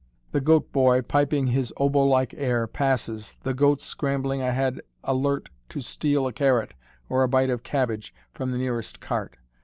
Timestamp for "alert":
5.03-5.49